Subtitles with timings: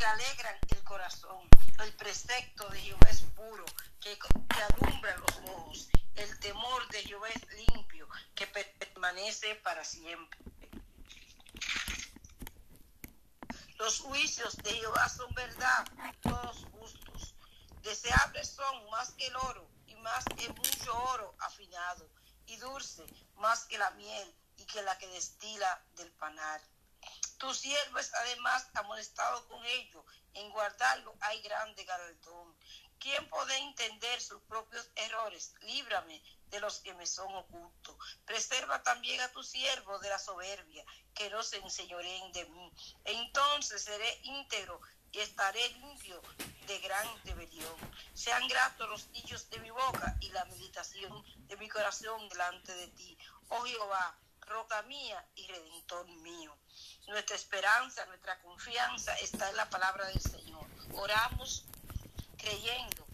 [0.00, 1.46] que alegran el corazón.
[1.78, 3.66] El precepto de Jehová es puro,
[4.00, 5.90] que, que alumbra los ojos.
[6.14, 10.40] El temor de Jehová es limpio, que permanece para siempre.
[13.76, 15.86] Los juicios de Jehová son verdad,
[16.22, 17.34] todos justos.
[17.82, 22.08] Deseables son más que el oro y más que mucho oro afinado,
[22.46, 23.04] y dulce
[23.36, 26.62] más que la miel y que la que destila del panar.
[27.40, 30.04] Tu siervo es además amonestado con ello.
[30.34, 32.54] En guardarlo hay grande galardón.
[32.98, 35.54] ¿Quién puede entender sus propios errores?
[35.62, 37.96] Líbrame de los que me son ocultos.
[38.26, 42.72] Preserva también a tu siervo de la soberbia, que no se enseñoreen de mí.
[43.06, 44.78] Entonces seré íntegro
[45.10, 46.20] y estaré limpio
[46.66, 47.74] de gran rebelión.
[48.12, 52.88] Sean gratos los dichos de mi boca y la meditación de mi corazón delante de
[52.88, 53.16] ti.
[53.48, 56.56] Oh Jehová, roca mía y redentor mío.
[57.06, 60.66] Nuestra esperanza, nuestra confianza está en la palabra del Señor.
[60.92, 61.64] Oramos
[62.36, 63.06] creyendo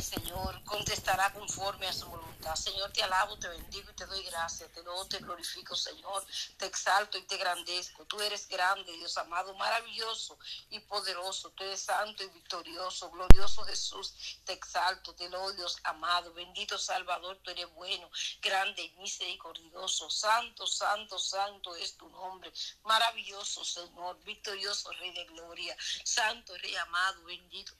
[0.00, 2.54] Señor contestará conforme a su voluntad.
[2.54, 4.70] Señor, te alabo, te bendigo y te doy gracias.
[4.72, 6.24] Te doy, te glorifico, Señor.
[6.56, 8.04] Te exalto y te grandezco.
[8.06, 10.38] Tú eres grande, Dios amado, maravilloso
[10.70, 11.50] y poderoso.
[11.50, 14.14] Tú eres santo y victorioso, glorioso Jesús.
[14.44, 16.32] Te exalto, te doy, Dios amado.
[16.32, 20.08] Bendito Salvador, tú eres bueno, grande y misericordioso.
[20.08, 22.52] Santo, santo, santo es tu nombre.
[22.84, 24.18] Maravilloso, Señor.
[24.24, 25.76] Victorioso, Rey de gloria.
[26.04, 27.72] Santo, Rey amado, bendito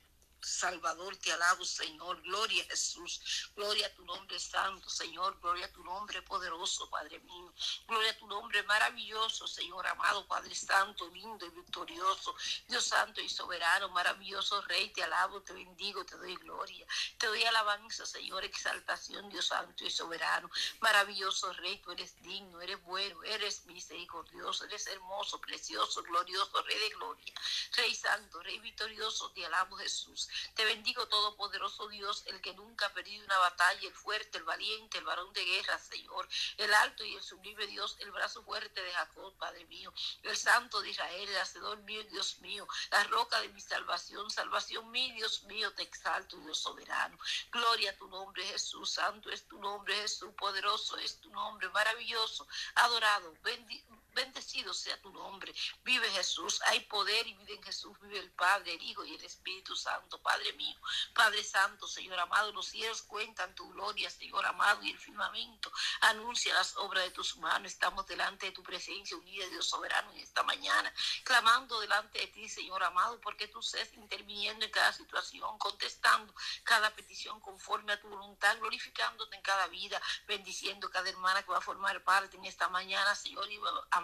[0.42, 2.20] Salvador, te alabo, Señor.
[2.22, 3.50] Gloria a Jesús.
[3.54, 5.38] Gloria a tu nombre santo, Señor.
[5.40, 7.52] Gloria a tu nombre poderoso, Padre mío.
[7.86, 12.34] Gloria a tu nombre maravilloso, Señor amado, Padre Santo, lindo y victorioso.
[12.68, 16.86] Dios santo y soberano, maravilloso Rey, te alabo, te bendigo, te doy gloria.
[17.16, 20.50] Te doy alabanza, Señor, exaltación, Dios santo y soberano.
[20.80, 26.90] Maravilloso Rey, tú eres digno, eres bueno, eres misericordioso, eres hermoso, precioso, glorioso, Rey de
[26.90, 27.34] gloria.
[27.76, 30.28] Rey santo, Rey victorioso, te alabo, Jesús.
[30.54, 34.98] Te bendigo, Todopoderoso Dios, el que nunca ha perdido una batalla, el fuerte, el valiente,
[34.98, 38.92] el varón de guerra, Señor, el alto y el sublime Dios, el brazo fuerte de
[38.92, 39.92] Jacob, Padre mío,
[40.22, 44.90] el santo de Israel, el hacedor mío, Dios mío, la roca de mi salvación, salvación
[44.90, 47.18] mía, Dios mío, te exalto, Dios soberano.
[47.50, 52.46] Gloria a tu nombre, Jesús, santo es tu nombre, Jesús, poderoso es tu nombre, maravilloso,
[52.74, 55.54] adorado, bendito bendecido sea tu nombre.
[55.84, 59.24] Vive Jesús, hay poder y vive en Jesús, vive el Padre, el Hijo y el
[59.24, 60.20] Espíritu Santo.
[60.22, 60.76] Padre mío,
[61.14, 66.54] Padre Santo, Señor amado, los cielos cuentan tu gloria, Señor amado, y el firmamento anuncia
[66.54, 67.72] las obras de tus manos.
[67.72, 70.92] Estamos delante de tu presencia unida, Dios soberano, en esta mañana,
[71.24, 76.34] clamando delante de ti, Señor amado, porque tú seas interviniendo en cada situación, contestando
[76.64, 81.58] cada petición conforme a tu voluntad, glorificándote en cada vida, bendiciendo cada hermana que va
[81.58, 83.48] a formar parte en esta mañana, Señor,
[83.90, 84.01] amado,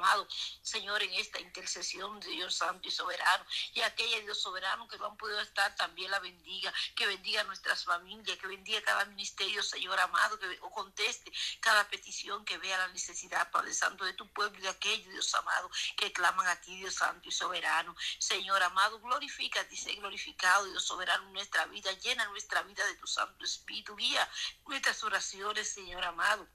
[0.62, 3.44] Señor, en esta intercesión de Dios Santo y Soberano.
[3.74, 7.44] Y aquella Dios Soberano que no han podido estar, también la bendiga, que bendiga a
[7.44, 12.88] nuestras familias, que bendiga cada ministerio, Señor amado, que conteste cada petición que vea la
[12.88, 16.76] necesidad, Padre Santo, de tu pueblo y de aquellos, Dios amado, que claman a ti,
[16.76, 17.94] Dios Santo y Soberano.
[18.18, 22.96] Señor amado, glorifícate y sé glorificado, Dios Soberano, en nuestra vida, llena nuestra vida de
[22.96, 24.28] tu Santo Espíritu, guía
[24.66, 26.46] nuestras oraciones, Señor amado.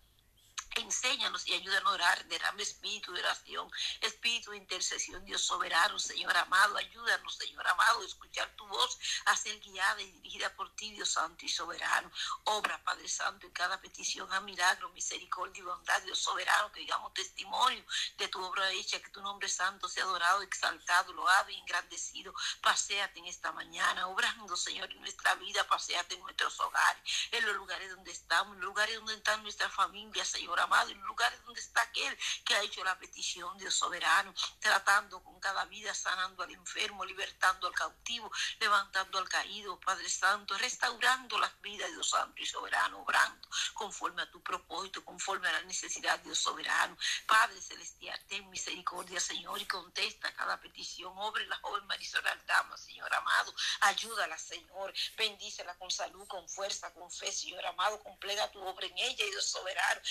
[0.75, 3.69] Enséñanos y ayúdanos a orar, derrame espíritu de oración,
[4.01, 9.35] espíritu de intercesión, Dios soberano, Señor amado, ayúdanos, Señor amado, a escuchar tu voz, a
[9.35, 12.11] ser guiada y dirigida por ti, Dios santo y soberano.
[12.45, 17.13] Obra, Padre Santo, en cada petición a milagro, misericordia y bondad, Dios soberano, que digamos
[17.13, 17.85] testimonio
[18.17, 22.33] de tu obra hecha, que tu nombre santo sea adorado, exaltado, loado y engrandecido.
[22.61, 27.55] Paseate en esta mañana, obrando, Señor, en nuestra vida, paseate en nuestros hogares, en los
[27.55, 31.59] lugares donde estamos, en los lugares donde están nuestras familias, Señor amado, en lugares donde
[31.59, 36.51] está aquel que ha hecho la petición, Dios soberano, tratando con cada vida, sanando al
[36.51, 42.45] enfermo, libertando al cautivo, levantando al caído, Padre Santo, restaurando las vidas, Dios Santo y
[42.45, 46.97] soberano, obrando conforme a tu propósito, conforme a la necesidad, Dios soberano.
[47.27, 51.13] Padre Celestial, ten misericordia, Señor, y contesta cada petición.
[51.17, 53.53] Obre la joven Marisol Aldama, Señor amado.
[53.81, 54.93] Ayúdala, Señor.
[55.17, 58.01] Bendícela con salud, con fuerza, con fe, Señor amado.
[58.01, 60.01] Completa tu obra en ella, Dios soberano.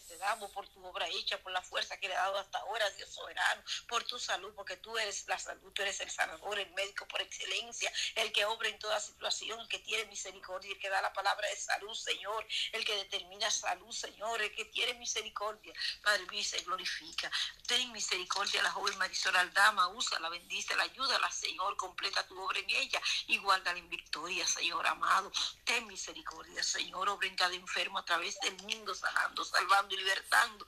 [0.00, 2.88] Te damos por tu obra hecha, por la fuerza que le ha dado hasta ahora,
[2.90, 6.70] Dios soberano, por tu salud, porque tú eres la salud, tú eres el sanador, el
[6.70, 10.88] médico por excelencia, el que obra en toda situación, el que tiene misericordia, el que
[10.88, 15.72] da la palabra de salud, Señor, el que determina salud, Señor, el que tiene misericordia.
[16.02, 17.30] Padre mío, se glorifica.
[17.66, 19.90] Ten misericordia la joven Marisol Aldama,
[20.20, 24.46] la bendice, la ayuda, la Señor, completa tu obra en ella y guárdala en victoria,
[24.46, 25.30] Señor amado.
[25.64, 29.98] Ten misericordia, Señor, obra en cada enfermo a través del mundo, sanando, salvando sanando y
[29.98, 30.66] libertando.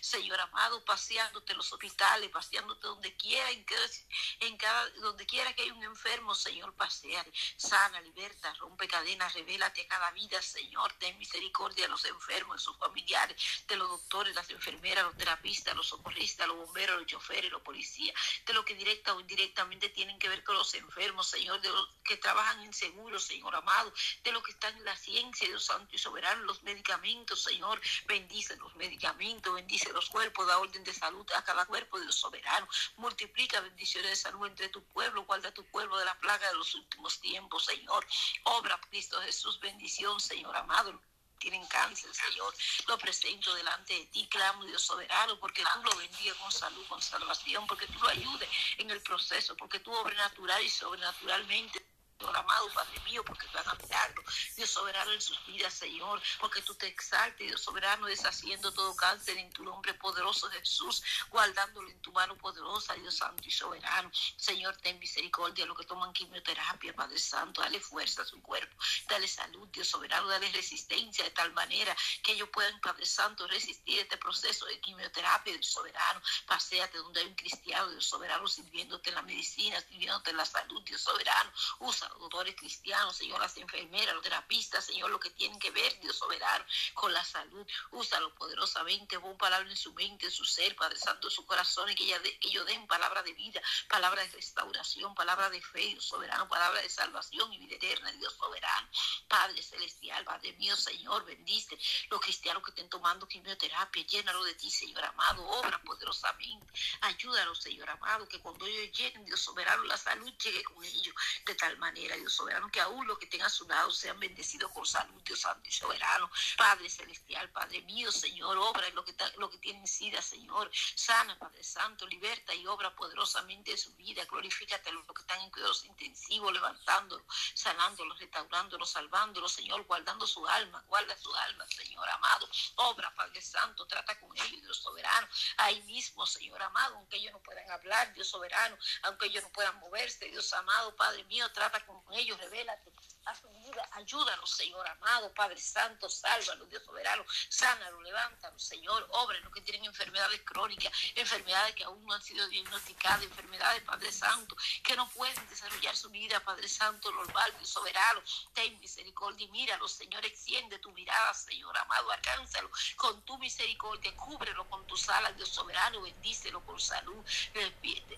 [0.00, 5.74] Señor amado, paseándote en los hospitales, paseándote donde quiera, en cada, donde quiera que haya
[5.74, 7.24] un enfermo, Señor, pasea,
[7.56, 12.62] sana, liberta, rompe cadenas, revélate a cada vida, Señor, ten misericordia de los enfermos, de
[12.62, 17.50] sus familiares, de los doctores, las enfermeras, los terapistas, los socorristas, los bomberos, los choferes,
[17.50, 18.14] los policías,
[18.46, 21.88] de los que directa o indirectamente tienen que ver con los enfermos, Señor, de los
[22.04, 23.92] que trabajan en seguro, Señor amado,
[24.22, 28.51] de los que están en la ciencia, Dios Santo y Soberano, los medicamentos, Señor, bendice
[28.56, 33.60] los medicamentos, bendice los cuerpos, da orden de salud a cada cuerpo, Dios soberano, multiplica
[33.60, 37.20] bendiciones de salud entre tu pueblo, guarda tu pueblo de la plaga de los últimos
[37.20, 38.06] tiempos, Señor,
[38.44, 41.00] obra Cristo Jesús, bendición, Señor amado,
[41.42, 42.54] tienen cáncer, Señor.
[42.86, 47.02] Lo presento delante de ti, clamo, Dios soberano, porque tú lo bendiga con salud, con
[47.02, 48.48] salvación, porque tú lo ayudes
[48.78, 51.84] en el proceso, porque tú obres natural y sobrenaturalmente
[52.28, 54.22] amado Padre mío, porque tú a milagro,
[54.56, 59.38] Dios soberano en sus vidas, Señor, porque tú te exaltes, Dios soberano, deshaciendo todo cáncer
[59.38, 64.10] en tu nombre poderoso Jesús, guardándolo en tu mano poderosa, Dios santo y soberano.
[64.36, 68.76] Señor, ten misericordia a los que toman quimioterapia, Padre Santo, dale fuerza a su cuerpo,
[69.08, 74.00] dale salud, Dios soberano, dale resistencia de tal manera que ellos puedan, Padre Santo, resistir
[74.00, 76.20] este proceso de quimioterapia, Dios soberano.
[76.46, 80.82] Paseate donde hay un cristiano, Dios soberano, sirviéndote en la medicina, sirviéndote en la salud,
[80.82, 81.52] Dios soberano.
[81.80, 86.16] Usa doctores cristianos, Señor, las enfermeras, los terapistas, Señor, lo que tienen que ver, Dios
[86.16, 86.64] soberano,
[86.94, 87.66] con la salud.
[87.90, 91.90] Úsalo poderosamente, pon palabra en su mente, en su ser, Padre Santo, en su corazón,
[91.90, 95.80] y que, ella que ellos den palabra de vida, palabra de restauración, palabra de fe,
[95.80, 98.88] Dios soberano, palabra de salvación y vida eterna, Dios soberano.
[99.28, 101.78] Padre celestial, Padre mío, Señor, bendice
[102.10, 106.66] los cristianos que estén tomando quimioterapia, llénalo de ti, Señor amado, obra poderosamente.
[107.02, 111.54] Ayúdalos, Señor amado, que cuando ellos lleguen, Dios soberano, la salud llegue con ellos de
[111.54, 114.84] tal manera Dios soberano, que aún los que tengan a su lado sean bendecidos con
[114.84, 116.30] salud, Dios santo y soberano.
[116.56, 120.70] Padre celestial, Padre mío, Señor, obra en lo que, lo que tienen sida, Señor.
[120.94, 124.24] Sana, Padre Santo, liberta y obra poderosamente en su vida.
[124.24, 130.46] Glorifícate a los que están en cuidados intensivos, levantándolo, sanándolo, restaurándolo, salvándolo, Señor, guardando su
[130.46, 132.48] alma, guarda su alma, Señor amado.
[132.76, 135.28] Obra, Padre Santo, trata con ellos, Dios soberano.
[135.58, 139.78] Ahí mismo, Señor amado, aunque ellos no puedan hablar, Dios soberano, aunque ellos no puedan
[139.78, 142.92] moverse, Dios amado, Padre mío, trata con ellos, revélate
[143.26, 149.38] a su vida, ayúdanos, Señor amado, Padre Santo, sálvalo, Dios soberano, sánalo, levántalo, Señor, obra
[149.54, 154.96] que tienen enfermedades crónicas, enfermedades que aún no han sido diagnosticadas, enfermedades, Padre Santo, que
[154.96, 158.22] no pueden desarrollar su vida, Padre Santo, normal, Dios soberano,
[158.54, 164.68] ten misericordia y míralo, Señor, extiende tu mirada, Señor amado, alcánzalo con tu misericordia, cúbrelo
[164.68, 167.24] con tus alas, Dios soberano, bendícelo con salud,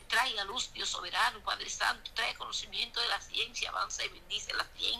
[0.08, 4.64] traiga luz, Dios soberano, Padre Santo, trae conocimiento de la ciencia, avanza y bendice la
[4.76, 4.93] ciencia,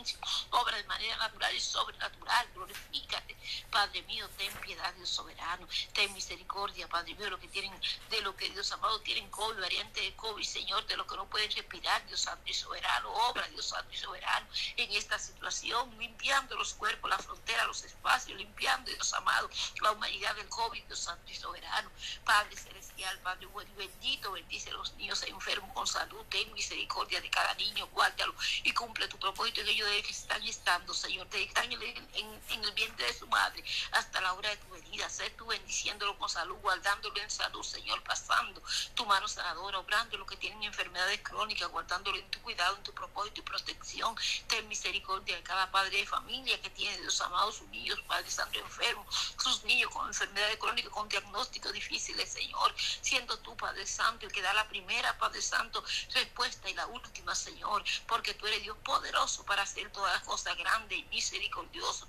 [0.51, 3.37] obra de manera natural y sobrenatural, glorifícate,
[3.69, 7.73] Padre mío, ten piedad, Dios soberano, ten misericordia, Padre mío, lo que tienen,
[8.09, 11.29] de lo que Dios amado tienen COVID, variante de COVID, Señor, de lo que no
[11.29, 14.47] pueden respirar, Dios santo y soberano, obra, Dios santo y soberano,
[14.77, 19.49] en esta situación, limpiando los cuerpos, la frontera, los espacios, limpiando, Dios amado,
[19.81, 21.89] la humanidad del COVID, Dios santo y soberano,
[22.23, 27.29] Padre celestial, Padre bueno bendito, bendice a los niños enfermos con salud, ten misericordia de
[27.29, 28.33] cada niño, guárdalo
[28.63, 31.27] y cumple tu propósito en ellos de que están estando, Señor.
[31.27, 35.09] Te en, el vientre de su madre hasta la hora de tu venida.
[35.09, 38.61] Sé tú bendiciéndolo con salud, guardándolo en salud, Señor, pasando
[38.95, 42.93] tu mano sanadora, obrando los que tienen enfermedades crónicas, guardándolo en tu cuidado, en tu
[42.93, 44.15] propósito y protección.
[44.47, 47.65] Ten misericordia de cada padre de familia que tiene, Dios amado, sus
[48.07, 52.73] Padre Santo, enfermos, sus niños con enfermedades crónicas, con diagnósticos difíciles, Señor.
[52.77, 55.83] Siendo tú, Padre Santo, el que da la primera, Padre Santo,
[56.13, 60.97] respuesta y la última, Señor, porque tú eres Dios poderoso para todas las cosas grandes
[60.99, 61.03] y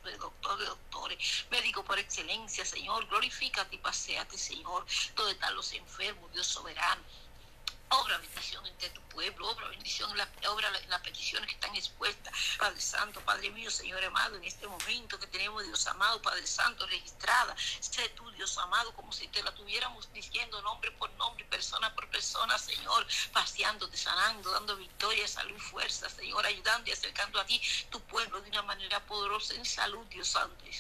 [0.07, 5.73] eres doctor de doctores, médico por excelencia, Señor, glorifícate y paseate, Señor, donde están los
[5.73, 7.03] enfermos, Dios soberano.
[7.89, 11.75] Obra bendición entre tu pueblo, obra bendición en, la, obra en las peticiones que están
[11.77, 16.47] expuestas, Padre Santo, Padre mío, Señor amado, en este momento que tenemos, Dios amado, Padre
[16.47, 21.45] Santo, registrada, sé tú, Dios amado, como si te la tuviéramos diciendo nombre por nombre,
[21.45, 27.47] persona por persona, Señor, paseándote, sanando, dando victoria, salud, fuerza, Señor, ayudando y acercando a
[27.47, 30.73] ti tu pueblo de una manera poderosa en salud, Dios Santo y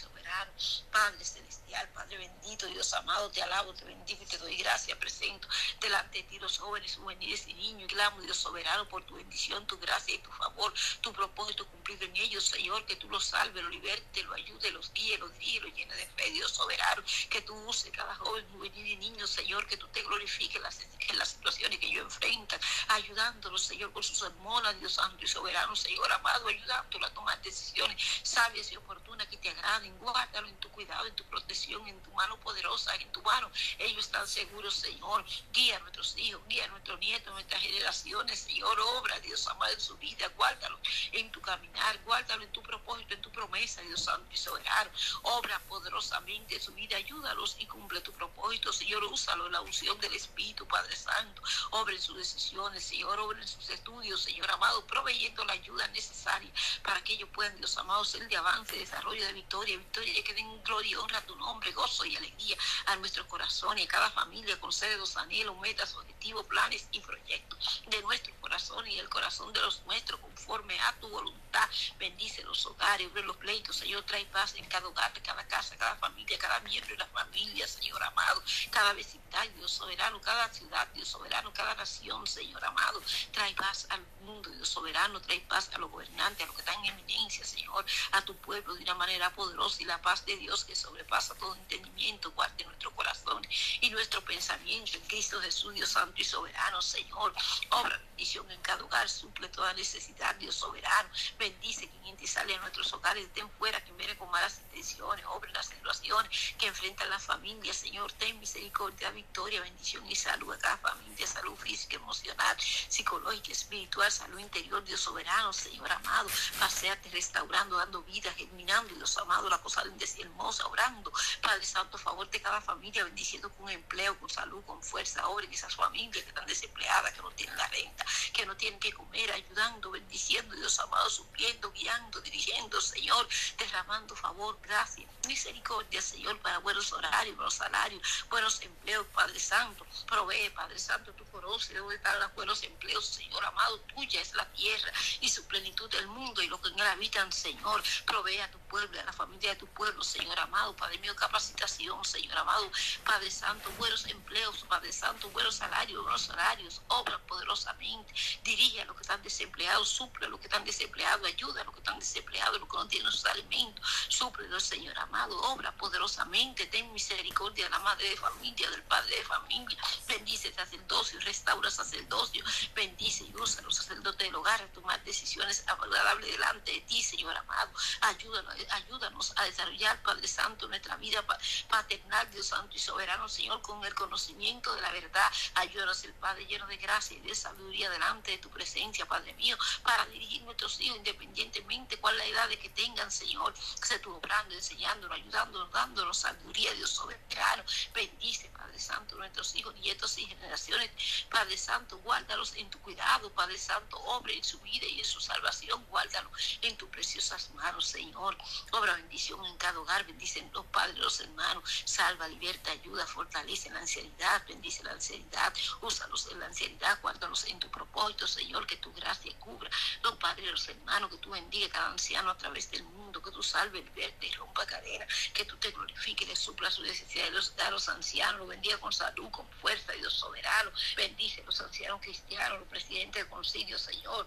[0.90, 5.46] Padre celestial, Padre bendito, Dios amado, te alabo, te bendigo y te doy gracias, presento
[5.80, 9.78] delante de ti los jóvenes juveniles y niños, clamo, Dios soberano, por tu bendición, tu
[9.78, 13.72] gracia y tu favor, tu propósito cumplido en ellos, Señor, que tú los salves, los
[13.72, 17.54] libertes, los ayudes, los guíes, los guíes, los llenes de fe, Dios soberano, que tú
[17.66, 21.28] uses cada joven, juvenil y niño, Señor, que tú te glorifiques en las, en las
[21.28, 26.48] situaciones que ellos enfrentan, ayudándolos, Señor, con sus hermanas, Dios santo y soberano, Señor amado,
[26.48, 31.14] ayudándolos a tomar decisiones sabias y oportunas que te agraden, guárdalo en tu cuidado, en
[31.14, 35.80] tu protección, en tu mano poderosa, en tu mano, ellos están seguros, Señor, guía a
[35.80, 40.26] nuestros hijos, guía a nuestros nietos, nuestras generaciones, Señor, obra, Dios amado, en su vida,
[40.28, 40.78] guárdalo
[41.12, 44.90] en tu caminar, guárdalo en tu propósito, en tu promesa, Dios santo y soberano,
[45.22, 50.00] obra poderosamente en su vida, ayúdalos y cumple tu propósito, Señor, úsalo en la unción
[50.00, 51.42] del Espíritu, Padre Santo,
[51.72, 56.50] obra en sus decisiones, Señor, obra en sus estudios, Señor amado, proveyendo la ayuda necesaria
[56.82, 60.62] para que ellos puedan, Dios amado, ser de avance, desarrollo de victoria, victoria que den
[60.62, 64.10] gloria y honra a tu nombre, gozo y alegría a nuestro corazón y a cada
[64.10, 69.52] familia, concede los anhelos, metas, objetivos, planes y proyectos de nuestro corazón y el corazón
[69.52, 71.68] de los nuestros conforme a tu voluntad.
[71.98, 76.38] Bendice los hogares, los pleitos, Señor, trae paz en cada hogar, cada casa, cada familia,
[76.38, 81.52] cada miembro de la familia, Señor amado, cada vecindario, Dios soberano, cada ciudad, Dios soberano,
[81.52, 86.42] cada nación, Señor amado, trae paz al mundo, Dios soberano, trae paz a los gobernantes,
[86.42, 89.86] a los que están en eminencia, Señor, a tu pueblo de una manera poderosa y
[89.86, 93.46] la paz de Dios que sobrepasa todo entendimiento, guarde nuestro corazón
[93.80, 97.34] y nuestro pensamiento en Cristo Jesús, Dios Santo y soberano, Señor.
[97.70, 101.08] Obra bendición en cada hogar, suple toda necesidad, Dios soberano.
[101.38, 105.24] Bendice quien entra y sale a nuestros hogares, ten fuera quien viene con malas intenciones,
[105.26, 108.12] obra las situaciones que enfrentan las familias, Señor.
[108.12, 114.38] Ten misericordia, victoria, bendición y salud a cada familia, salud física, emocional, psicológica, espiritual, salud
[114.38, 116.28] interior, Dios soberano, Señor amado.
[116.58, 119.84] Paseate restaurando, dando vida, germinando, Dios amado, la cosa
[120.16, 121.12] y hermosa, orando.
[121.40, 125.74] Padre Santo, favor de cada familia, bendiciendo con empleo, con salud, con fuerza, en esas
[125.74, 129.90] familias que están desempleadas, que no tienen la renta, que no tienen que comer, ayudando,
[129.90, 133.28] bendiciendo, Dios amado, supliendo, guiando, dirigiendo, Señor,
[133.58, 139.86] derramando favor, gracia, misericordia, Señor, para buenos horarios, buenos salarios, buenos empleos, Padre Santo.
[140.06, 144.50] Provee, Padre Santo, tu conoces dónde están los buenos empleos, Señor amado, tuya es la
[144.52, 147.82] tierra y su plenitud del mundo y lo que en él habitan, Señor.
[148.06, 152.04] Provee a tu pueblo, a la familia de tu pueblo, Señor amado, Padre mío, capacitación,
[152.04, 152.70] Señor amado,
[153.06, 158.12] Padre Santo, buenos empleos, Padre Santo, buenos salarios, buenos salarios, obra poderosamente,
[158.44, 161.72] dirige a los que están desempleados, suple a los que están desempleados, ayuda a los
[161.72, 166.92] que están desempleados, los que no tienen sus alimentos, suple, Señor amado, obra poderosamente, ten
[166.92, 173.24] misericordia de la madre de familia, del padre de familia, bendice sacerdocio, restaura sacerdocio, bendice
[173.24, 177.34] y usa a los sacerdotes del hogar a tomar decisiones agradables delante de ti, Señor
[177.34, 177.70] amado,
[178.02, 181.24] ayúdanos, ayúdanos a desarrollar, Padre Santo, nuestra vida
[181.68, 186.46] paternal, Dios Santo y soberano, Señor, con el conocimiento de la verdad, ayúdanos el Padre
[186.46, 190.80] lleno de gracia y de sabiduría delante de tu presencia, Padre mío, para dirigir nuestros
[190.80, 196.18] hijos independientemente cuál la edad de que tengan, Señor, se tú obrando, enseñándonos, ayudándonos, dándonos
[196.18, 200.90] sabiduría, Dios soberano, bendice, Padre Santo, nuestros hijos, nietos y generaciones,
[201.30, 205.20] Padre Santo, guárdalos en tu cuidado, Padre Santo, obra en su vida y en su
[205.20, 208.36] salvación, guárdalos en tus preciosas manos, Señor,
[208.72, 213.80] obra bendición en cada hogar, bendicen los padres, los hermanos, salva, liberta, ayuda, fortalece la
[213.80, 218.92] ancianidad, bendice la ancianidad, úsalos en la ancianidad, guárdalos en tu propósito, Señor, que tu
[218.92, 219.70] gracia cubra.
[220.02, 223.30] Los padres, los hermanos, que tú bendiga a cada anciano a través del mundo, que
[223.30, 227.52] tú salve, liberte y rompa cadena, que tú te glorifiques, le supla su necesidad los,
[227.58, 232.00] a los ancianos, los bendiga con salud, con fuerza, Dios soberano, bendice a los ancianos
[232.00, 234.26] cristianos, los presidentes de concilio, Señor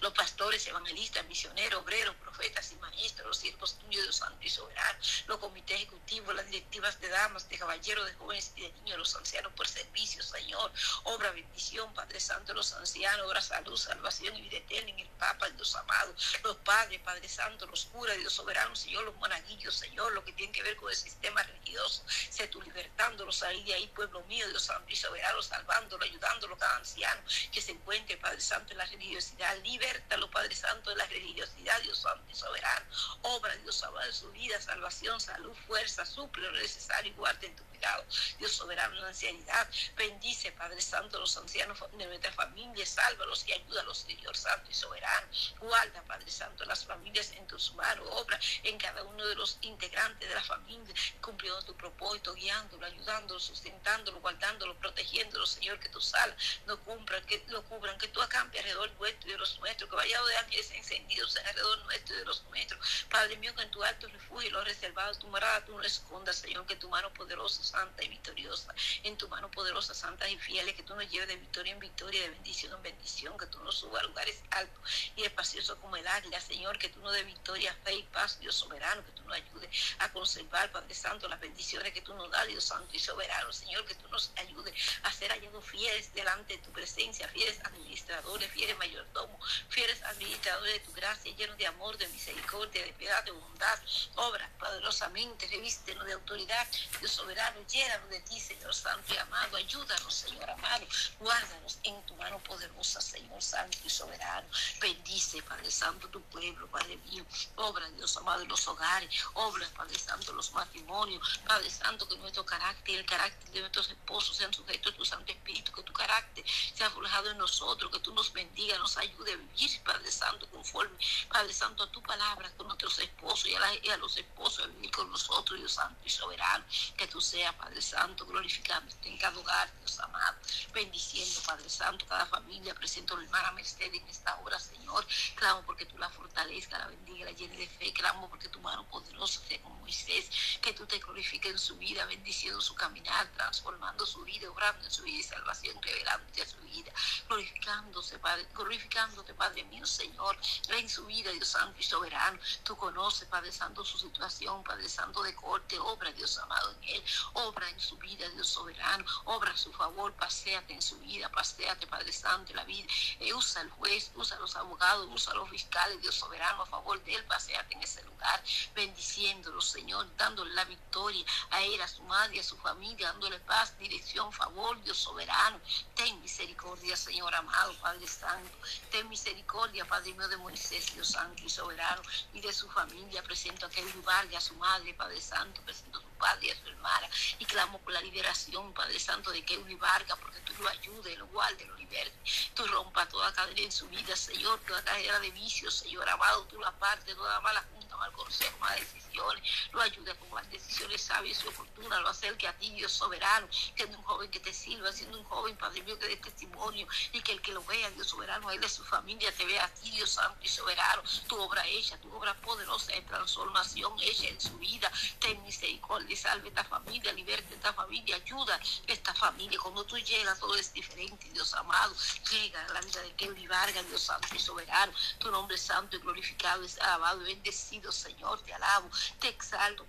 [0.00, 4.98] los pastores, evangelistas, misioneros, obreros, profetas y maestros, los siervos tuyos, Dios Santo y Soberano,
[5.26, 9.16] los comités ejecutivos, las directivas de damas, de caballeros, de jóvenes y de niños, los
[9.16, 10.72] ancianos por servicio, Señor,
[11.04, 15.46] obra bendición, Padre Santo, los ancianos, obra salud, salvación y vida eterna en el Papa,
[15.46, 20.12] el Dios amado, los padres, Padre Santo, los curas, Dios soberano, Señor, los monaguillos, Señor,
[20.12, 23.86] lo que tiene que ver con el sistema religioso, sé tú libertándolos, salir de ahí,
[23.88, 28.72] pueblo mío, Dios Santo y Soberano, salvándolo, ayudándolo cada anciano que se encuentre, Padre Santo,
[28.72, 32.86] en la religiosidad, libertalo, Padre Santo, de la religiosidad, Dios Santo y soberano.
[33.22, 37.56] Obra, Dios, salva de su vida, salvación, salud, fuerza, suple lo necesario y guarde en
[37.56, 38.04] tu cuidado.
[38.38, 39.68] Dios soberano la ancianidad.
[39.96, 45.26] Bendice, Padre Santo, los ancianos de nuestra familia, sálvalos y ayúdalos, Dios Santo y soberano.
[45.58, 48.06] Guarda, Padre Santo, las familias en tus manos.
[48.10, 53.40] Obra en cada uno de los integrantes de la familia, cumpliendo tu propósito, guiándolo, ayudándolo,
[53.40, 58.58] sustentándolo, guardándolo, protegiéndolo, Señor, que tus alas no cumplan, que lo cubran, que tú acampe
[58.58, 62.83] alrededor vuestro los nuestros, que vallado de ángeles encendidos alrededor nuestro y de los nuestros.
[63.24, 66.66] Padre mío, que en tu alto refugio lo reservado, tu morada, tú no escondas, Señor,
[66.66, 70.82] que tu mano poderosa, santa y victoriosa, en tu mano poderosa, santa y fiel, que
[70.82, 74.02] tú nos lleves de victoria en victoria, de bendición en bendición, que tú nos subas
[74.02, 77.94] a lugares altos y espaciosos como el águila, Señor, que tú nos des victoria, fe
[77.94, 82.02] y paz, Dios soberano, que tú nos ayudes a conservar, Padre Santo, las bendiciones que
[82.02, 85.64] tú nos das, Dios Santo y soberano, Señor, que tú nos ayudes a ser hallados
[85.64, 91.56] fieles delante de tu presencia, fieles administradores, fieles mayordomos, fieles administradores de tu gracia, llenos
[91.56, 93.78] de amor, de misericordia, de piedad, de bondad,
[94.16, 96.66] obra poderosamente, revístenos de autoridad,
[96.98, 100.86] Dios soberano, llénanos de ti, Señor Santo y amado, ayúdanos, Señor amado,
[101.20, 104.48] guárdanos en tu mano poderosa, Señor Santo y soberano,
[104.80, 107.24] bendice, Padre Santo, tu pueblo, Padre mío,
[107.56, 112.44] obra, Dios amado, en los hogares, obra, Padre Santo, los matrimonios, Padre Santo, que nuestro
[112.44, 116.44] carácter, el carácter de nuestros esposos sean sujetos a tu Santo Espíritu, que tu carácter
[116.74, 120.96] sea forjado en nosotros, que tú nos bendiga, nos ayude a vivir, Padre Santo, conforme,
[121.28, 125.10] Padre Santo, a tu palabra con nuestros esposos y a, los esposos a vivir con
[125.10, 126.64] nosotros, Dios Santo y soberano,
[126.96, 130.36] que tú seas, Padre Santo, glorificando en cada hogar, Dios amado,
[130.72, 135.06] bendiciendo, Padre Santo, cada familia, presento a la hermana Mercedes en esta hora, Señor,
[135.36, 138.86] clamo porque tú la fortalezca, la bendiga, la llene de fe, clamo porque tu mano
[138.88, 140.30] poderosa sea como Moisés,
[140.60, 144.90] que tú te glorifiques en su vida, bendiciendo su caminar, transformando su vida, obrando en
[144.90, 146.92] su vida y salvación, revelándote a su vida,
[147.28, 150.36] glorificándose, Padre, glorificándote, Padre mío, Señor,
[150.68, 152.38] en su vida, Dios Santo y soberano.
[152.62, 152.93] Tú conoces,
[153.28, 157.80] Padre Santo, su situación, Padre Santo de corte, obra, Dios amado, en él, obra en
[157.80, 162.54] su vida, Dios soberano, obra a su favor, paséate en su vida, paséate, Padre Santo,
[162.54, 162.86] la vida,
[163.18, 167.16] eh, usa al juez, usa los abogados, usa los fiscales, Dios soberano, a favor de
[167.16, 168.42] él, paséate en ese lugar,
[168.74, 173.76] bendiciéndolo, Señor, dándole la victoria a él, a su madre, a su familia, dándole paz,
[173.78, 175.60] dirección, favor, Dios soberano.
[175.96, 178.56] Ten misericordia, Señor amado, Padre Santo.
[178.90, 183.22] Ten misericordia, Padre mío de Moisés, Dios Santo y soberano, y de su familia.
[183.22, 185.62] Presento a Kevin Vargas, a su madre, Padre Santo.
[185.62, 187.08] Presento a su padre y a su hermana.
[187.38, 191.26] Y clamo por la liberación, Padre Santo, de Kevin Vargas, porque tú lo ayudes, lo
[191.28, 192.50] guardes, lo libertes.
[192.54, 196.44] Tú rompa toda cadena en su vida, Señor, toda cadena de vicios, Señor amado.
[196.46, 197.62] Tú la parte, toda mala
[197.96, 199.42] mal consejo, malas decisiones.
[199.72, 202.00] Lo ayude a tomar decisiones sabias y oportunas.
[202.02, 205.56] Lo acerque a ti, Dios soberano, siendo un joven que te sirva, siendo un joven,
[205.56, 208.68] Padre mío, que dé testimonio y que el que lo vea, Dios soberano, él de
[208.68, 212.34] su familia, te vea a ti, Dios santo y soberano, tu obra hecha, tu obra
[212.40, 214.90] poderosa de transformación hecha en su vida.
[215.20, 219.58] Ten misericordia, salve esta familia, liberte esta familia, ayuda esta familia.
[219.62, 221.94] Cuando tú llegas, todo es diferente, Dios amado.
[222.30, 224.92] Llega a la vida de Kelly Vargas, Dios santo y soberano.
[225.18, 228.40] Tu nombre santo y glorificado es alabado y bendecido, Señor.
[228.42, 228.90] Te alabo,
[229.20, 229.86] te exalto.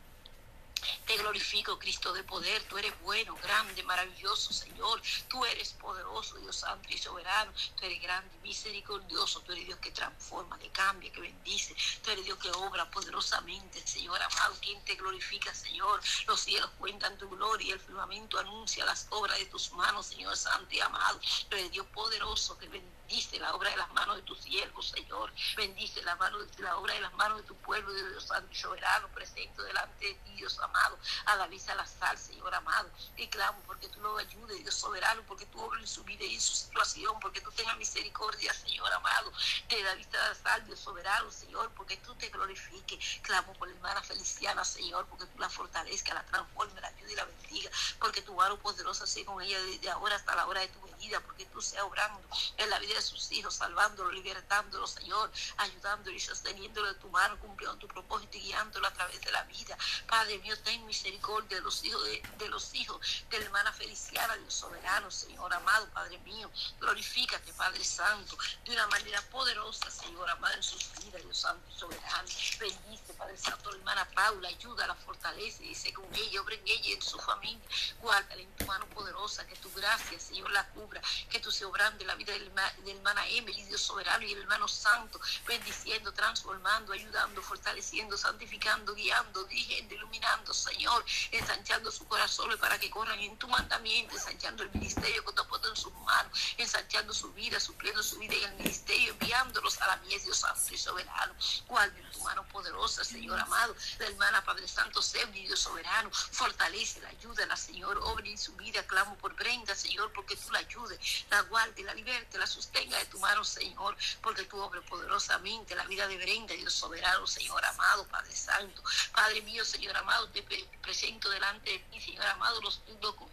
[1.05, 2.63] Te glorifico, Cristo de poder.
[2.63, 5.01] Tú eres bueno, grande, maravilloso, Señor.
[5.27, 7.51] Tú eres poderoso, Dios santo y soberano.
[7.75, 9.41] Tú eres grande, misericordioso.
[9.41, 11.75] Tú eres Dios que transforma, que cambia, que bendice.
[12.03, 14.55] Tú eres Dios que obra poderosamente, Señor amado.
[14.61, 16.01] Quien te glorifica, Señor.
[16.27, 20.35] Los cielos cuentan tu gloria y el firmamento anuncia las obras de tus manos, Señor
[20.35, 21.19] santo y amado.
[21.49, 24.89] Tú eres Dios poderoso que bendice bendice la obra de las manos de tus siervos,
[24.89, 25.31] Señor.
[25.55, 29.07] Bendice la, mano, la obra de las manos de tu pueblo, de Dios Santo soberano,
[29.09, 30.97] presente delante de ti, Dios amado.
[31.25, 32.89] A la vista la sal, Señor amado.
[33.15, 36.35] Y clamo porque tú lo ayudes, Dios soberano, porque tú obras en su vida y
[36.35, 39.31] en su situación, porque tú tengas misericordia, Señor amado.
[39.69, 43.19] De la vista la sal, Dios soberano, Señor, porque tú te glorifiques.
[43.21, 47.15] Clamo por la hermana Feliciana, Señor, porque tú la fortalezcas, la transformes, la ayude y
[47.15, 50.69] la bendiga, porque tu mano poderosa sea con ella desde ahora hasta la hora de
[50.69, 52.21] tu venida, porque tú seas obrando
[52.57, 57.37] en la vida de sus hijos, salvándolo, libertándolo, Señor, ayudándolo y sosteniéndolo de tu mano,
[57.39, 59.77] cumpliendo tu propósito y guiándolo a través de la vida.
[60.07, 64.53] Padre mío, ten misericordia de los hijos de, los hijos de la hermana Feliciana, Dios
[64.53, 66.49] soberano, Señor amado, Padre mío.
[66.79, 71.79] Glorifícate, Padre Santo, de una manera poderosa, Señor amado, en sus vidas, Dios Santo y
[71.79, 72.29] soberano.
[72.59, 76.89] Bendice, Padre Santo, la hermana Paula, ayuda, la fortalece, dice con ella, obra en ella
[76.89, 77.67] y en su familia.
[77.99, 82.01] Guárdala en tu mano poderosa, que tu gracia, Señor, la cubra, que tú se obrando
[82.01, 82.51] en la vida del,
[82.85, 89.43] del hermana Emily, Dios soberano, y el hermano santo, bendiciendo, transformando, ayudando, fortaleciendo, santificando, guiando,
[89.45, 95.23] dirigiendo, iluminando, Señor, ensanchando su corazón para que corran en tu mandamiento, ensanchando el ministerio
[95.35, 99.81] te puesto en sus manos, ensanchando su vida, supliendo su vida en el ministerio, enviándolos
[99.81, 101.33] a la mies, Dios santo y soberano.
[101.67, 107.09] Guarde tu mano poderosa, Señor amado, la hermana Padre Santo, Sebri, Dios soberano, fortalece, la
[107.09, 111.25] ayuda, la Señor, obra en su vida, clamo por Brenda, Señor, porque tú la ayudes,
[111.29, 115.85] la guarde, la liberte, la sostenga de tu mano, Señor, porque tú obras poderosamente la
[115.85, 118.83] vida de Brenda, Dios soberano, Señor amado, Padre Santo,
[119.13, 120.43] Padre mío, Señor amado, te
[120.81, 122.81] presento delante de ti, Señor amado, los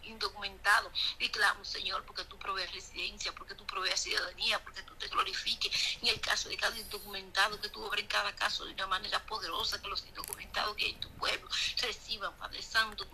[0.05, 0.93] indocumentados.
[1.19, 5.99] Y clamo, Señor, porque tú provees residencia, porque tú provees ciudadanía, porque tú te glorifiques.
[6.03, 9.25] En el caso de cada indocumentado, que tú obres en cada caso de una manera
[9.27, 11.49] poderosa, que los indocumentados que en tu pueblo
[11.81, 13.07] reciban, Padre Santo,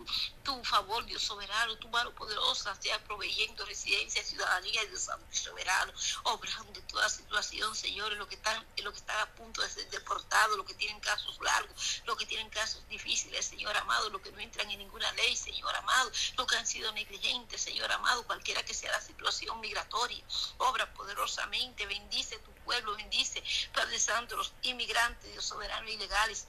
[0.43, 7.09] tu favor, Dios soberano, tu mano poderosa, sea proveyendo residencia, ciudadanía, Dios soberano, obrando toda
[7.09, 10.57] situación, Señor, en lo que están, en lo que están a punto de ser deportados,
[10.57, 14.39] los que tienen casos largos, los que tienen casos difíciles, Señor amado, los que no
[14.39, 18.73] entran en ninguna ley, Señor amado, los que han sido negligentes, Señor amado, cualquiera que
[18.73, 20.23] sea la situación migratoria,
[20.57, 26.47] obra poderosamente, bendice tu pueblo, bendice, Padre Santo, los inmigrantes, Dios soberano, ilegales,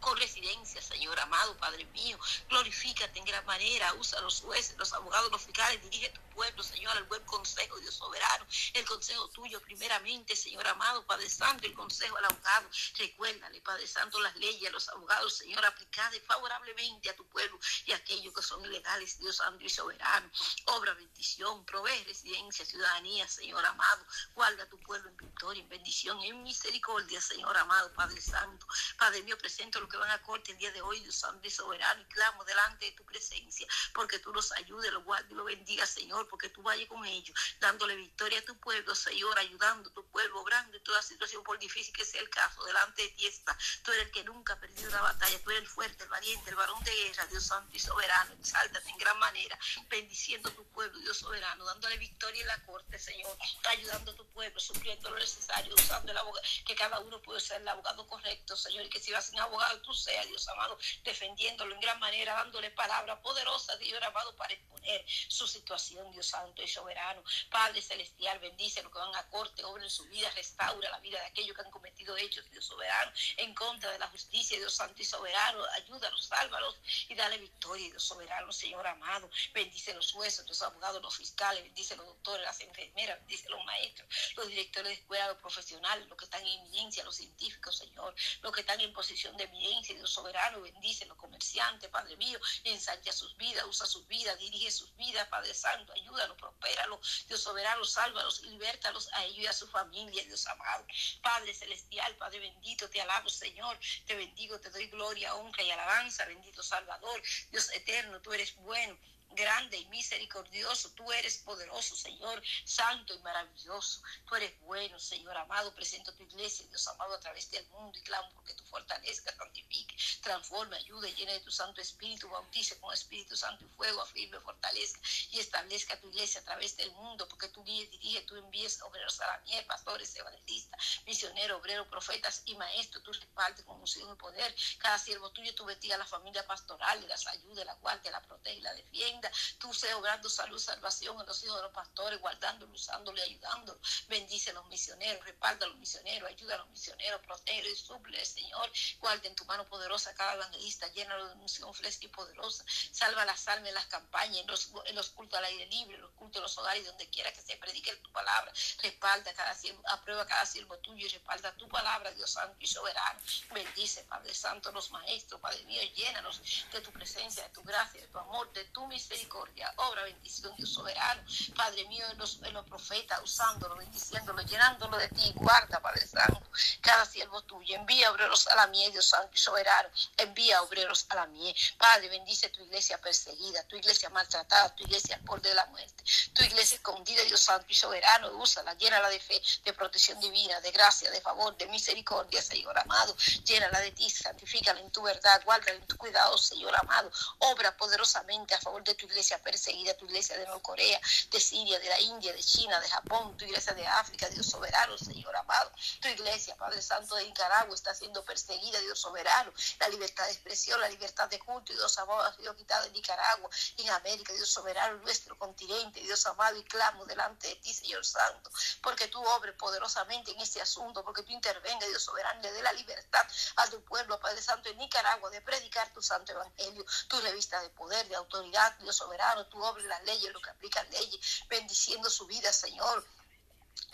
[0.00, 2.18] con residencia, Señor amado, Padre mío.
[2.48, 3.92] Glorifícate en gran manera.
[3.94, 5.82] Usa los jueces, los abogados, los fiscales.
[5.82, 8.46] Dirige tu pueblo, Señor, al buen consejo, Dios soberano.
[8.74, 12.68] El consejo tuyo, primeramente, Señor amado, Padre Santo, el consejo al abogado.
[12.98, 17.96] Recuérdale, Padre Santo, las leyes, los abogados, Señor, aplicadas favorablemente a tu pueblo y a
[17.96, 20.30] aquellos que son ilegales, Dios Santo y soberano.
[20.66, 24.04] Obra bendición, provee residencia, ciudadanía, Señor amado.
[24.34, 28.66] Guarda tu pueblo en victoria, en bendición, en misericordia, Señor amado, Padre Santo.
[28.98, 32.02] Padre mío, presento que van a corte el día de hoy, Dios Santo y soberano,
[32.02, 35.86] y clamo delante de tu presencia, porque tú los ayudes, los guardes y los bendiga,
[35.86, 40.04] Señor, porque tú vayas con ellos, dándole victoria a tu pueblo, Señor, ayudando a tu
[40.06, 43.56] pueblo, obrando en toda situación, por difícil que sea el caso, delante de ti está.
[43.82, 46.50] Tú eres el que nunca ha perdido una batalla, tú eres el fuerte, el valiente,
[46.50, 49.58] el varón de guerra, Dios Santo y soberano, exáltate en gran manera,
[49.88, 53.36] bendiciendo a tu pueblo, Dios soberano, dándole victoria en la corte, Señor,
[53.68, 57.60] ayudando a tu pueblo, supliendo lo necesario, usando el abogado, que cada uno puede ser
[57.60, 61.74] el abogado correcto, Señor, y que si va sin abogado, tú seas, Dios amado, defendiéndolo
[61.74, 66.68] en gran manera, dándole palabra poderosa, Dios amado, para exponer su situación, Dios santo y
[66.68, 67.22] soberano.
[67.50, 71.20] Padre celestial, bendice lo que van a corte, obra en su vida, restaura la vida
[71.20, 75.02] de aquellos que han cometido hechos, Dios soberano, en contra de la justicia, Dios santo
[75.02, 75.62] y soberano.
[75.74, 76.76] Ayúdalos, sálvalos
[77.08, 79.30] y dale victoria, Dios soberano, Señor amado.
[79.52, 84.08] Bendice los jueces, los abogados, los fiscales, bendice los doctores, las enfermeras, bendice los maestros,
[84.36, 88.52] los directores de escuela, los profesionales, los que están en eminencia, los científicos, Señor, los
[88.52, 93.36] que están en posición de eminencia Dios soberano, bendice los comerciantes, Padre mío, ensancha sus
[93.36, 98.50] vidas, usa sus vidas, dirige sus vidas, Padre Santo, ayúdalos, prospéralos, Dios soberano, sálvalos y
[98.50, 100.86] libértalos a ellos y a su familia, Dios amado.
[101.22, 106.24] Padre celestial, Padre bendito, te alabo, Señor, te bendigo, te doy gloria, honra y alabanza,
[106.26, 108.96] bendito Salvador, Dios eterno, tú eres bueno
[109.36, 110.90] grande y misericordioso.
[110.92, 114.02] Tú eres poderoso, Señor, santo y maravilloso.
[114.26, 115.72] Tú eres bueno, Señor amado.
[115.74, 119.94] Presento tu iglesia, Dios amado, a través del mundo y clamo porque tú fortalezca, santifique,
[120.22, 125.00] transforme, ayude, llene de tu Santo Espíritu, bautice con Espíritu Santo y fuego, afirme, fortalezca
[125.30, 129.26] y establezca tu iglesia a través del mundo, porque tú dirige, tú envíes obreros a
[129.26, 133.04] la miel, pastores, evangelistas, misioneros, obreros, profetas y maestros.
[133.04, 134.54] Tú respaldes con unción y poder.
[134.78, 138.60] Cada siervo tuyo, tú bendiga a la familia pastoral, las ayude, la guarde, la protege,
[138.62, 139.25] la defienda
[139.58, 143.80] Tú seas obrando salud, salvación en los hijos de los pastores, guardándolo, usándolo y ayudándolo.
[144.08, 148.24] Bendice a los misioneros, respalda a los misioneros, ayuda a los misioneros, protege y suple,
[148.24, 148.70] Señor.
[149.00, 152.64] Guarda en tu mano poderosa cada evangelista, llénalo de unción fresca y poderosa.
[152.92, 156.02] Salva las almas en las campañas, en los, en los cultos al aire libre, en
[156.02, 158.52] los cultos de los hogares, donde quiera que se predique tu palabra.
[158.82, 163.20] Respalda cada siervo, aprueba cada siervo tuyo y respalda tu palabra, Dios Santo y soberano.
[163.52, 166.40] Bendice, Padre Santo, los maestros, Padre mío, llénanos
[166.72, 170.54] de tu presencia, de tu gracia, de tu amor, de tu misericordia misericordia, obra bendición,
[170.56, 171.22] Dios soberano,
[171.54, 176.42] Padre mío, en los, profetas, usándolo, bendiciéndolo, llenándolo de ti, guarda, Padre Santo,
[176.82, 181.14] cada siervo tuyo, envía obreros a la miel, Dios Santo y soberano, envía obreros a
[181.14, 185.54] la miel, Padre, bendice tu iglesia perseguida, tu iglesia maltratada, tu iglesia al borde de
[185.54, 190.20] la muerte, tu iglesia escondida, Dios Santo y soberano, úsala, llénala de fe, de protección
[190.20, 195.02] divina, de gracia, de favor, de misericordia, Señor amado, llénala de ti, santifícala en tu
[195.02, 199.94] verdad, guárdala en tu cuidado, Señor amado, obra poderosamente a favor de tu iglesia perseguida,
[199.96, 203.72] tu iglesia de Corea, de Siria, de la India, de China, de Japón, tu iglesia
[203.74, 205.70] de África, Dios soberano, Señor amado.
[206.00, 209.52] Tu iglesia, Padre Santo de Nicaragua, está siendo perseguida, Dios soberano.
[209.78, 213.50] La libertad de expresión, la libertad de culto, Dios amado, ha sido quitada en Nicaragua,
[213.76, 218.50] en América, Dios soberano, nuestro continente, Dios amado, y clamo delante de ti, Señor Santo,
[218.82, 222.72] porque tú obres poderosamente en este asunto, porque tú intervenga, Dios soberano, le dé la
[222.72, 227.60] libertad a tu pueblo, Padre Santo, en Nicaragua, de predicar tu santo evangelio, tu revista
[227.60, 232.08] de poder, de autoridad, Dios soberano, tú obres las leyes, lo que aplican leyes, bendiciendo
[232.08, 233.04] su vida, Señor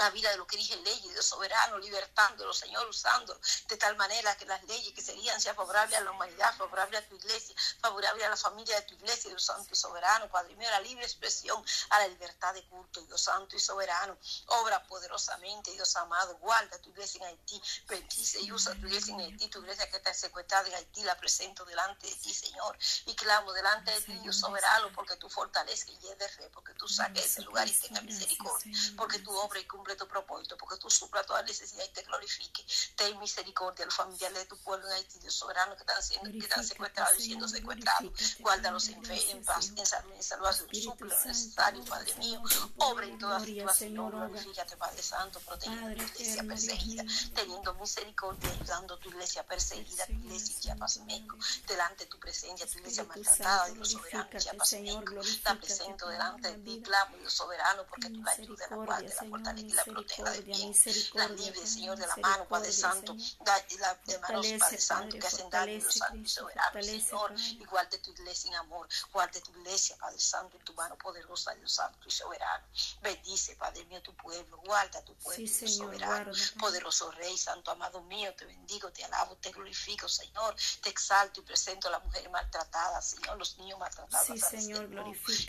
[0.02, 4.36] la vida de los que dirigen leyes, Dios soberano, libertándolo, Señor, usándolo de tal manera
[4.36, 8.26] que las leyes que serían sean favorables a la humanidad, favorables a tu iglesia, favorables
[8.26, 11.64] a la familia de tu iglesia, Dios santo y soberano, Padre mío, la libre expresión,
[11.90, 16.90] a la libertad de culto, Dios santo y soberano, obra poderosamente, Dios amado, guarda tu
[16.90, 20.68] iglesia en Haití, bendice y usa tu iglesia en Haití, tu iglesia que está secuestrada
[20.68, 24.90] en Haití, la presento delante de ti, Señor, y clamo delante de ti, Dios soberano,
[24.94, 29.18] porque tú fortaleces y de fe, porque tú saques ese lugar y tengas misericordia, porque
[29.20, 32.64] tú obra y cumple tu propósito, porque tú supla toda necesidad y te glorifique.
[32.96, 36.31] Ten misericordia a los familiares de tu pueblo en Haití, Dios soberano, que están, siendo,
[36.31, 38.12] que están secuestrados y siendo secuestrados.
[38.40, 40.68] Guárdalos en fe, en paz, en salud, en salvación.
[40.74, 42.42] Suple lo necesario, Padre mío.
[42.78, 44.11] Obra en toda situación.
[44.11, 50.12] Glorifícate, Padre Santo, protegiendo tu iglesia perseguida, teniendo misericordia, ayudando a tu iglesia perseguida, tu
[50.12, 55.14] iglesia Chiapas México, delante de tu presencia, tu iglesia maltratada, Dios soberano, Chiapas México.
[55.44, 59.28] La presento delante de ti, clamo, Dios soberano, porque tú la ayudas, la guardas, la
[59.28, 60.74] fortaleces y la proteges de bien.
[61.14, 63.61] La libre, Señor, de la mano, Padre Santo, la,
[64.04, 68.11] de manos, Padre Santo, que hacen daño, Dios Santo y soberano, Señor, igual de tu
[68.11, 72.11] iglesia en amor, guarde tu iglesia, Padre Santo, en tu mano poderosa, Dios Santo y
[72.11, 72.66] soberano.
[73.00, 78.35] Bendice, Padre mío, tu pueblo, guarda tu pueblo, Dios soberano, poderoso Rey, Santo amado mío,
[78.35, 83.06] te bendigo, te alabo, te glorifico, Señor, te exalto y presento a las mujeres maltratadas,
[83.06, 84.88] Señor, los niños maltratados, sí, Señor,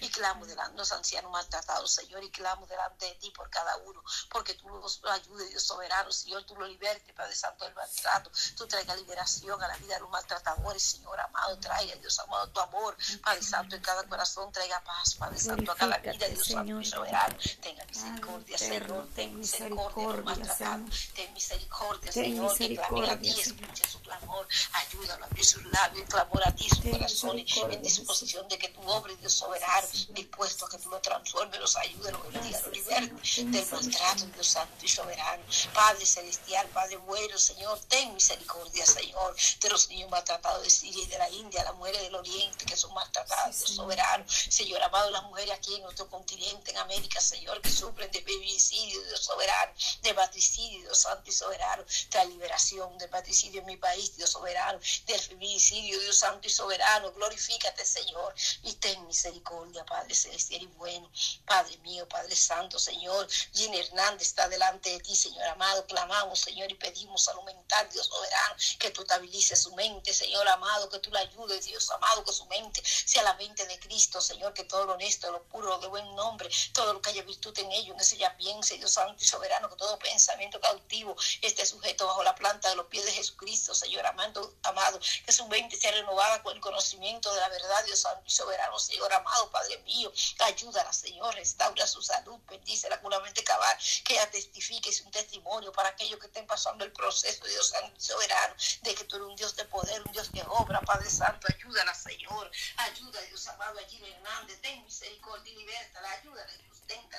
[0.02, 3.76] y clamo delante de los ancianos maltratados, Señor, y clamo delante de ti por cada
[3.78, 8.32] uno, porque tú los ayudes, Dios soberano, Señor, tú lo libertes, Padre Santo, del maltrato,
[8.56, 12.60] tú traiga liberación a la vida de los maltratadores, Señor amado, traiga, Dios amado, tu
[12.60, 16.80] amor, Padre Santo, en cada corazón, traiga paz, Padre Santo, a cada vida, Dios Santo
[16.80, 23.10] y soberano, tenga misericordia, Señor, ten misericordia de los maltratados, ten misericordia, Señor, que clame
[23.10, 27.40] a ti, escuche su clamor, ayúdalo a abrir sus labios, clamor a ti, su corazón,
[27.40, 31.76] en disposición de que tu obra, Dios soberano, dispuesto a que tú lo transformes, los
[31.78, 33.44] ayude, los bendiga, los liberte.
[33.44, 39.70] Del maltrato, Dios Santo y soberano, Padre celestial, Padre bueno, Señor, ten misericordia, Señor, de
[39.70, 42.94] los niños maltratados de Siria y de la India, las mujeres del Oriente que son
[42.94, 47.72] maltratadas, Dios soberano, Señor amado, las mujeres aquí en nuestro continente, en América, Señor, que
[47.72, 53.62] sufren de feminicidio, Dios soberano, de matricidio, Dios Santo y soberano, trae liberación del matricidio
[53.62, 59.08] en mi país, Dios soberano, del feminicidio, Dios Santo y soberano, glorifícate, Señor, y ten
[59.08, 61.10] misericordia, Padre celestial y bueno,
[61.46, 66.72] Padre mío, Padre Santo, Señor, Jenny Hernández está delante de ti, Señor amado, clamamos, Señor,
[66.72, 71.12] y pedimos salud mental, Dios soberano, que tú estabilices su mente, Señor amado, que tú
[71.12, 74.86] la ayudes, Dios amado, que su mente sea la mente de Cristo, Señor, que todo
[74.86, 77.94] lo honesto, lo puro, lo de buen nombre, todo lo que haya virtud en ello,
[77.94, 82.24] en ese ya piense, Dios Santo y soberano, que todo pensamiento cautivo esté sujeto bajo
[82.24, 86.42] la planta de los pies de Jesucristo, Señor amado, amado, que su mente sea renovada
[86.42, 90.92] con el conocimiento de la verdad, Dios Santo y soberano, Señor amado, Padre mío, ayúdala,
[90.92, 95.72] Señor, restaura su salud, bendícela con la mente cabal, que ella testifique, es un testimonio
[95.72, 99.36] para aquellos que estén pasando el proceso, Dios Santo soberano, de que tú eres un
[99.36, 104.02] Dios de poder, un Dios que obra, Padre Santo, ayúdala, Señor, ayuda, Dios amado, allí
[104.04, 107.14] Hernández, ten misericordia y libertala, ayúdala, susténtala,